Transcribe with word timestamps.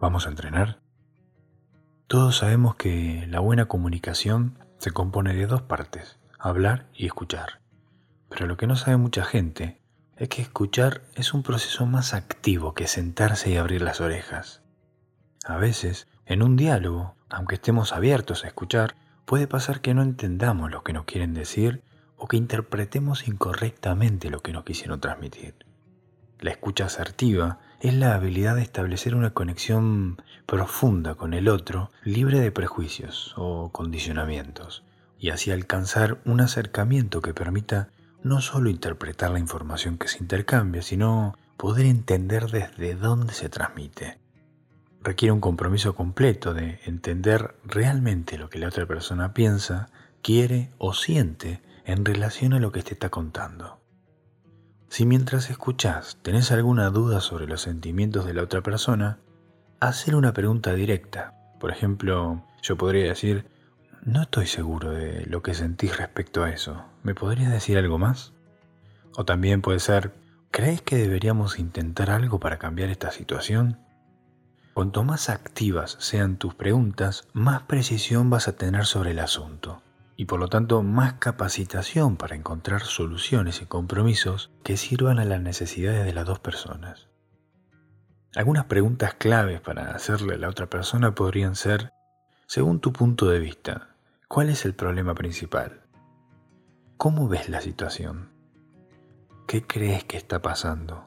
¿Vamos 0.00 0.26
a 0.26 0.30
entrenar? 0.30 0.80
Todos 2.06 2.38
sabemos 2.38 2.74
que 2.74 3.26
la 3.28 3.38
buena 3.40 3.66
comunicación 3.66 4.58
se 4.78 4.92
compone 4.92 5.34
de 5.34 5.46
dos 5.46 5.60
partes, 5.60 6.18
hablar 6.38 6.86
y 6.94 7.04
escuchar. 7.04 7.60
Pero 8.30 8.46
lo 8.46 8.56
que 8.56 8.66
no 8.66 8.76
sabe 8.76 8.96
mucha 8.96 9.24
gente 9.24 9.82
es 10.16 10.30
que 10.30 10.40
escuchar 10.40 11.02
es 11.16 11.34
un 11.34 11.42
proceso 11.42 11.84
más 11.84 12.14
activo 12.14 12.72
que 12.72 12.86
sentarse 12.86 13.50
y 13.50 13.58
abrir 13.58 13.82
las 13.82 14.00
orejas. 14.00 14.62
A 15.44 15.58
veces, 15.58 16.08
en 16.24 16.42
un 16.42 16.56
diálogo, 16.56 17.14
aunque 17.28 17.56
estemos 17.56 17.92
abiertos 17.92 18.44
a 18.44 18.48
escuchar, 18.48 18.96
puede 19.26 19.46
pasar 19.46 19.82
que 19.82 19.92
no 19.92 20.00
entendamos 20.00 20.70
lo 20.70 20.82
que 20.82 20.94
nos 20.94 21.04
quieren 21.04 21.34
decir 21.34 21.82
o 22.16 22.26
que 22.26 22.38
interpretemos 22.38 23.28
incorrectamente 23.28 24.30
lo 24.30 24.40
que 24.40 24.54
nos 24.54 24.64
quisieron 24.64 24.98
transmitir. 24.98 25.56
La 26.38 26.52
escucha 26.52 26.86
asertiva 26.86 27.58
es 27.80 27.94
la 27.94 28.14
habilidad 28.14 28.56
de 28.56 28.62
establecer 28.62 29.14
una 29.14 29.30
conexión 29.30 30.20
profunda 30.46 31.14
con 31.14 31.32
el 31.32 31.48
otro, 31.48 31.90
libre 32.04 32.38
de 32.38 32.52
prejuicios 32.52 33.32
o 33.36 33.70
condicionamientos, 33.72 34.84
y 35.18 35.30
así 35.30 35.50
alcanzar 35.50 36.18
un 36.26 36.40
acercamiento 36.42 37.22
que 37.22 37.32
permita 37.32 37.88
no 38.22 38.42
solo 38.42 38.68
interpretar 38.68 39.30
la 39.30 39.38
información 39.38 39.96
que 39.96 40.08
se 40.08 40.18
intercambia, 40.18 40.82
sino 40.82 41.34
poder 41.56 41.86
entender 41.86 42.50
desde 42.50 42.94
dónde 42.94 43.32
se 43.32 43.48
transmite. 43.48 44.18
Requiere 45.02 45.32
un 45.32 45.40
compromiso 45.40 45.94
completo 45.94 46.52
de 46.52 46.80
entender 46.84 47.54
realmente 47.64 48.36
lo 48.36 48.50
que 48.50 48.58
la 48.58 48.68
otra 48.68 48.84
persona 48.84 49.32
piensa, 49.32 49.88
quiere 50.22 50.70
o 50.76 50.92
siente 50.92 51.62
en 51.86 52.04
relación 52.04 52.52
a 52.52 52.60
lo 52.60 52.72
que 52.72 52.82
te 52.82 52.92
está 52.92 53.08
contando. 53.08 53.79
Si 54.90 55.06
mientras 55.06 55.50
escuchas 55.50 56.18
tenés 56.20 56.50
alguna 56.50 56.90
duda 56.90 57.20
sobre 57.20 57.46
los 57.46 57.62
sentimientos 57.62 58.26
de 58.26 58.34
la 58.34 58.42
otra 58.42 58.60
persona, 58.60 59.18
hacer 59.78 60.16
una 60.16 60.32
pregunta 60.32 60.74
directa. 60.74 61.32
Por 61.60 61.70
ejemplo, 61.70 62.42
yo 62.60 62.76
podría 62.76 63.04
decir, 63.04 63.46
no 64.04 64.22
estoy 64.22 64.48
seguro 64.48 64.90
de 64.90 65.26
lo 65.26 65.44
que 65.44 65.54
sentís 65.54 65.96
respecto 65.96 66.42
a 66.42 66.50
eso. 66.50 66.86
¿Me 67.04 67.14
podrías 67.14 67.52
decir 67.52 67.78
algo 67.78 67.98
más? 67.98 68.32
O 69.16 69.24
también 69.24 69.62
puede 69.62 69.78
ser, 69.78 70.12
¿crees 70.50 70.82
que 70.82 70.96
deberíamos 70.96 71.60
intentar 71.60 72.10
algo 72.10 72.40
para 72.40 72.58
cambiar 72.58 72.90
esta 72.90 73.12
situación? 73.12 73.78
Cuanto 74.74 75.04
más 75.04 75.28
activas 75.28 75.98
sean 76.00 76.36
tus 76.36 76.56
preguntas, 76.56 77.28
más 77.32 77.62
precisión 77.62 78.28
vas 78.28 78.48
a 78.48 78.56
tener 78.56 78.86
sobre 78.86 79.12
el 79.12 79.20
asunto 79.20 79.82
y 80.20 80.26
por 80.26 80.38
lo 80.38 80.48
tanto 80.48 80.82
más 80.82 81.14
capacitación 81.14 82.18
para 82.18 82.36
encontrar 82.36 82.82
soluciones 82.82 83.62
y 83.62 83.64
compromisos 83.64 84.50
que 84.62 84.76
sirvan 84.76 85.18
a 85.18 85.24
las 85.24 85.40
necesidades 85.40 86.04
de 86.04 86.12
las 86.12 86.26
dos 86.26 86.38
personas. 86.38 87.08
Algunas 88.34 88.66
preguntas 88.66 89.14
claves 89.14 89.62
para 89.62 89.94
hacerle 89.94 90.34
a 90.34 90.36
la 90.36 90.50
otra 90.50 90.66
persona 90.66 91.14
podrían 91.14 91.56
ser, 91.56 91.94
según 92.46 92.80
tu 92.80 92.92
punto 92.92 93.30
de 93.30 93.38
vista, 93.38 93.94
¿cuál 94.28 94.50
es 94.50 94.66
el 94.66 94.74
problema 94.74 95.14
principal? 95.14 95.80
¿Cómo 96.98 97.26
ves 97.26 97.48
la 97.48 97.62
situación? 97.62 98.28
¿Qué 99.46 99.66
crees 99.66 100.04
que 100.04 100.18
está 100.18 100.42
pasando? 100.42 101.06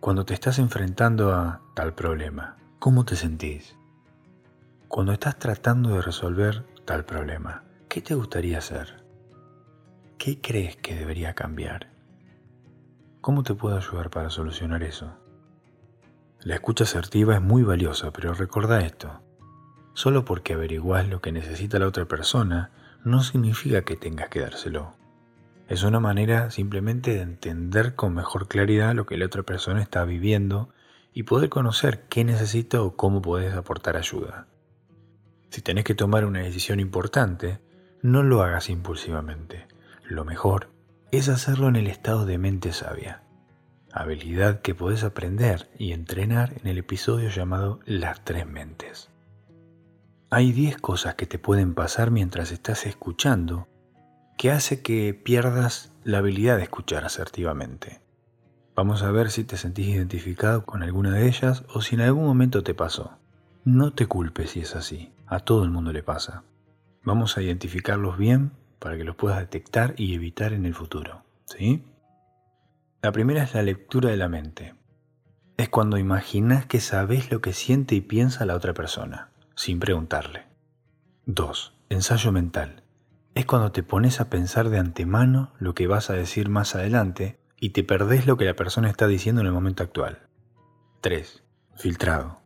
Cuando 0.00 0.24
te 0.24 0.34
estás 0.34 0.58
enfrentando 0.58 1.32
a 1.32 1.60
tal 1.74 1.94
problema, 1.94 2.56
¿cómo 2.80 3.04
te 3.04 3.14
sentís? 3.14 3.76
Cuando 4.88 5.12
estás 5.12 5.38
tratando 5.38 5.90
de 5.90 6.02
resolver 6.02 6.66
tal 6.84 7.04
problema, 7.04 7.62
¿Qué 7.96 8.02
te 8.02 8.14
gustaría 8.14 8.58
hacer? 8.58 9.02
¿Qué 10.18 10.38
crees 10.38 10.76
que 10.76 10.94
debería 10.94 11.32
cambiar? 11.32 11.88
¿Cómo 13.22 13.42
te 13.42 13.54
puedo 13.54 13.78
ayudar 13.78 14.10
para 14.10 14.28
solucionar 14.28 14.82
eso? 14.82 15.16
La 16.40 16.56
escucha 16.56 16.84
asertiva 16.84 17.36
es 17.36 17.40
muy 17.40 17.62
valiosa, 17.62 18.12
pero 18.12 18.34
recuerda 18.34 18.84
esto. 18.84 19.22
Solo 19.94 20.26
porque 20.26 20.52
averiguas 20.52 21.08
lo 21.08 21.22
que 21.22 21.32
necesita 21.32 21.78
la 21.78 21.86
otra 21.86 22.04
persona, 22.04 22.70
no 23.02 23.22
significa 23.22 23.80
que 23.80 23.96
tengas 23.96 24.28
que 24.28 24.40
dárselo. 24.40 24.92
Es 25.66 25.82
una 25.82 25.98
manera 25.98 26.50
simplemente 26.50 27.14
de 27.14 27.22
entender 27.22 27.94
con 27.94 28.12
mejor 28.12 28.46
claridad 28.46 28.94
lo 28.94 29.06
que 29.06 29.16
la 29.16 29.24
otra 29.24 29.42
persona 29.42 29.80
está 29.80 30.04
viviendo 30.04 30.68
y 31.14 31.22
poder 31.22 31.48
conocer 31.48 32.02
qué 32.10 32.24
necesita 32.24 32.82
o 32.82 32.94
cómo 32.94 33.22
puedes 33.22 33.54
aportar 33.54 33.96
ayuda. 33.96 34.48
Si 35.48 35.62
tenés 35.62 35.84
que 35.84 35.94
tomar 35.94 36.26
una 36.26 36.40
decisión 36.40 36.78
importante, 36.78 37.64
no 38.02 38.22
lo 38.22 38.42
hagas 38.42 38.70
impulsivamente. 38.70 39.66
Lo 40.04 40.24
mejor 40.24 40.70
es 41.12 41.28
hacerlo 41.28 41.68
en 41.68 41.76
el 41.76 41.86
estado 41.86 42.26
de 42.26 42.38
mente 42.38 42.72
sabia, 42.72 43.22
habilidad 43.92 44.60
que 44.60 44.74
puedes 44.74 45.04
aprender 45.04 45.70
y 45.78 45.92
entrenar 45.92 46.54
en 46.60 46.68
el 46.68 46.78
episodio 46.78 47.28
llamado 47.28 47.80
Las 47.84 48.24
tres 48.24 48.46
mentes. 48.46 49.10
Hay 50.30 50.52
10 50.52 50.78
cosas 50.78 51.14
que 51.14 51.26
te 51.26 51.38
pueden 51.38 51.74
pasar 51.74 52.10
mientras 52.10 52.52
estás 52.52 52.84
escuchando 52.86 53.68
que 54.36 54.50
hace 54.50 54.82
que 54.82 55.14
pierdas 55.14 55.92
la 56.04 56.18
habilidad 56.18 56.56
de 56.58 56.64
escuchar 56.64 57.04
asertivamente. 57.04 58.00
Vamos 58.74 59.02
a 59.02 59.10
ver 59.10 59.30
si 59.30 59.44
te 59.44 59.56
sentís 59.56 59.88
identificado 59.88 60.66
con 60.66 60.82
alguna 60.82 61.12
de 61.12 61.26
ellas 61.26 61.64
o 61.72 61.80
si 61.80 61.94
en 61.94 62.02
algún 62.02 62.26
momento 62.26 62.62
te 62.62 62.74
pasó. 62.74 63.16
No 63.64 63.94
te 63.94 64.06
culpes 64.06 64.50
si 64.50 64.60
es 64.60 64.76
así, 64.76 65.12
a 65.26 65.40
todo 65.40 65.64
el 65.64 65.70
mundo 65.70 65.92
le 65.92 66.02
pasa. 66.02 66.42
Vamos 67.06 67.38
a 67.38 67.42
identificarlos 67.42 68.18
bien 68.18 68.50
para 68.80 68.96
que 68.96 69.04
los 69.04 69.14
puedas 69.14 69.38
detectar 69.38 69.94
y 69.96 70.14
evitar 70.14 70.52
en 70.52 70.66
el 70.66 70.74
futuro. 70.74 71.22
¿sí? 71.44 71.84
La 73.00 73.12
primera 73.12 73.44
es 73.44 73.54
la 73.54 73.62
lectura 73.62 74.10
de 74.10 74.16
la 74.16 74.28
mente. 74.28 74.74
Es 75.56 75.68
cuando 75.68 75.98
imaginas 75.98 76.66
que 76.66 76.80
sabes 76.80 77.30
lo 77.30 77.40
que 77.40 77.52
siente 77.52 77.94
y 77.94 78.00
piensa 78.00 78.44
la 78.44 78.56
otra 78.56 78.74
persona, 78.74 79.30
sin 79.54 79.78
preguntarle. 79.78 80.46
2. 81.26 81.74
Ensayo 81.90 82.32
mental. 82.32 82.82
Es 83.36 83.46
cuando 83.46 83.70
te 83.70 83.84
pones 83.84 84.20
a 84.20 84.28
pensar 84.28 84.68
de 84.68 84.80
antemano 84.80 85.52
lo 85.60 85.76
que 85.76 85.86
vas 85.86 86.10
a 86.10 86.14
decir 86.14 86.48
más 86.48 86.74
adelante 86.74 87.38
y 87.60 87.70
te 87.70 87.84
perdés 87.84 88.26
lo 88.26 88.36
que 88.36 88.46
la 88.46 88.56
persona 88.56 88.90
está 88.90 89.06
diciendo 89.06 89.42
en 89.42 89.46
el 89.46 89.52
momento 89.52 89.84
actual. 89.84 90.26
3. 91.02 91.44
Filtrado 91.76 92.45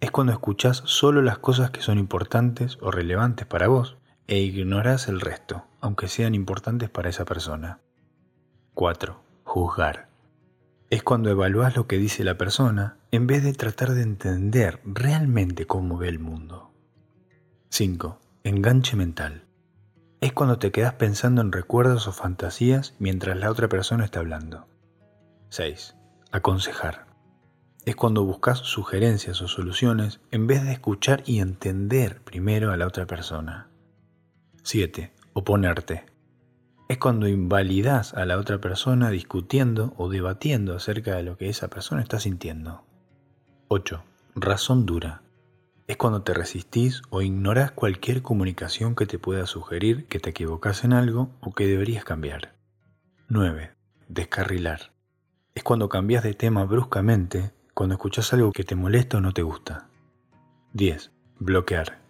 es 0.00 0.10
cuando 0.10 0.32
escuchas 0.32 0.82
solo 0.86 1.20
las 1.20 1.38
cosas 1.38 1.70
que 1.70 1.82
son 1.82 1.98
importantes 1.98 2.78
o 2.80 2.90
relevantes 2.90 3.46
para 3.46 3.68
vos 3.68 3.98
e 4.26 4.38
ignoras 4.38 5.08
el 5.08 5.20
resto, 5.20 5.64
aunque 5.80 6.08
sean 6.08 6.34
importantes 6.34 6.88
para 6.88 7.10
esa 7.10 7.26
persona. 7.26 7.80
4. 8.74 9.20
Juzgar. 9.44 10.08
Es 10.88 11.02
cuando 11.02 11.30
evalúas 11.30 11.76
lo 11.76 11.86
que 11.86 11.98
dice 11.98 12.24
la 12.24 12.38
persona 12.38 12.96
en 13.10 13.26
vez 13.26 13.44
de 13.44 13.52
tratar 13.52 13.92
de 13.92 14.02
entender 14.02 14.80
realmente 14.84 15.66
cómo 15.66 15.98
ve 15.98 16.08
el 16.08 16.18
mundo. 16.18 16.70
5. 17.68 18.18
Enganche 18.44 18.96
mental. 18.96 19.44
Es 20.20 20.32
cuando 20.32 20.58
te 20.58 20.72
quedas 20.72 20.94
pensando 20.94 21.42
en 21.42 21.52
recuerdos 21.52 22.08
o 22.08 22.12
fantasías 22.12 22.94
mientras 22.98 23.36
la 23.36 23.50
otra 23.50 23.68
persona 23.68 24.04
está 24.04 24.20
hablando. 24.20 24.66
6. 25.50 25.94
Aconsejar 26.32 27.09
es 27.90 27.96
cuando 27.96 28.22
buscas 28.22 28.58
sugerencias 28.58 29.42
o 29.42 29.48
soluciones 29.48 30.20
en 30.30 30.46
vez 30.46 30.62
de 30.62 30.70
escuchar 30.70 31.24
y 31.26 31.40
entender 31.40 32.20
primero 32.22 32.70
a 32.70 32.76
la 32.76 32.86
otra 32.86 33.04
persona. 33.04 33.66
7. 34.62 35.12
Oponerte. 35.32 36.06
Es 36.88 36.98
cuando 36.98 37.26
invalidas 37.26 38.14
a 38.14 38.26
la 38.26 38.38
otra 38.38 38.60
persona 38.60 39.10
discutiendo 39.10 39.92
o 39.96 40.08
debatiendo 40.08 40.76
acerca 40.76 41.16
de 41.16 41.24
lo 41.24 41.36
que 41.36 41.48
esa 41.48 41.66
persona 41.66 42.00
está 42.00 42.20
sintiendo. 42.20 42.84
8. 43.66 44.04
Razón 44.36 44.86
dura. 44.86 45.22
Es 45.88 45.96
cuando 45.96 46.22
te 46.22 46.32
resistís 46.32 47.02
o 47.10 47.22
ignorás 47.22 47.72
cualquier 47.72 48.22
comunicación 48.22 48.94
que 48.94 49.06
te 49.06 49.18
pueda 49.18 49.46
sugerir 49.46 50.06
que 50.06 50.20
te 50.20 50.30
equivocas 50.30 50.84
en 50.84 50.92
algo 50.92 51.30
o 51.40 51.54
que 51.54 51.66
deberías 51.66 52.04
cambiar. 52.04 52.54
9. 53.26 53.72
Descarrilar. 54.06 54.92
Es 55.56 55.64
cuando 55.64 55.88
cambias 55.88 56.22
de 56.22 56.34
tema 56.34 56.64
bruscamente 56.64 57.50
cuando 57.74 57.94
escuchas 57.94 58.32
algo 58.32 58.52
que 58.52 58.64
te 58.64 58.74
molesta 58.74 59.18
o 59.18 59.20
no 59.20 59.32
te 59.32 59.42
gusta. 59.42 59.88
10. 60.72 61.10
Bloquear. 61.38 62.00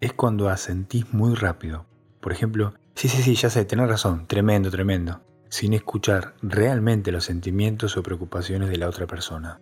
Es 0.00 0.12
cuando 0.12 0.48
asentís 0.48 1.12
muy 1.12 1.34
rápido. 1.34 1.86
Por 2.20 2.32
ejemplo, 2.32 2.74
sí, 2.94 3.08
sí, 3.08 3.22
sí, 3.22 3.34
ya 3.34 3.50
sé, 3.50 3.64
tenés 3.64 3.88
razón, 3.88 4.26
tremendo, 4.26 4.70
tremendo, 4.70 5.20
sin 5.48 5.72
escuchar 5.72 6.34
realmente 6.42 7.12
los 7.12 7.24
sentimientos 7.24 7.96
o 7.96 8.02
preocupaciones 8.02 8.70
de 8.70 8.76
la 8.76 8.88
otra 8.88 9.06
persona. 9.06 9.60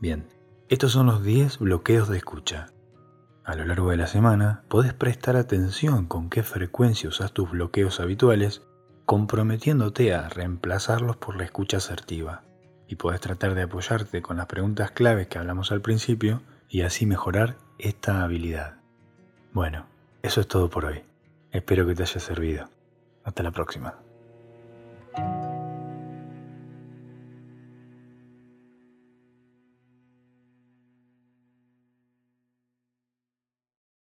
Bien, 0.00 0.26
estos 0.68 0.92
son 0.92 1.06
los 1.06 1.22
10 1.22 1.58
bloqueos 1.58 2.08
de 2.08 2.18
escucha. 2.18 2.68
A 3.44 3.54
lo 3.54 3.64
largo 3.64 3.90
de 3.90 3.96
la 3.96 4.06
semana, 4.06 4.62
podés 4.68 4.94
prestar 4.94 5.36
atención 5.36 6.06
con 6.06 6.30
qué 6.30 6.42
frecuencia 6.42 7.08
usas 7.08 7.32
tus 7.32 7.50
bloqueos 7.50 8.00
habituales, 8.00 8.62
comprometiéndote 9.06 10.14
a 10.14 10.28
reemplazarlos 10.28 11.16
por 11.16 11.36
la 11.36 11.44
escucha 11.44 11.78
asertiva 11.78 12.44
y 12.90 12.96
puedes 12.96 13.20
tratar 13.20 13.54
de 13.54 13.62
apoyarte 13.62 14.20
con 14.20 14.36
las 14.36 14.46
preguntas 14.46 14.90
claves 14.90 15.28
que 15.28 15.38
hablamos 15.38 15.70
al 15.70 15.80
principio 15.80 16.42
y 16.68 16.82
así 16.82 17.06
mejorar 17.06 17.56
esta 17.78 18.24
habilidad. 18.24 18.78
Bueno, 19.52 19.86
eso 20.22 20.40
es 20.40 20.48
todo 20.48 20.68
por 20.68 20.86
hoy. 20.86 21.04
Espero 21.52 21.86
que 21.86 21.94
te 21.94 22.02
haya 22.02 22.18
servido. 22.18 22.68
Hasta 23.22 23.44
la 23.44 23.52
próxima. 23.52 23.94